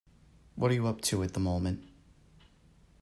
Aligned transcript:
What 0.55 0.71
are 0.71 0.73
you 0.73 0.87
up 0.87 1.01
to 1.01 1.21
at 1.21 1.35
the 1.35 1.39
moment? 1.39 1.87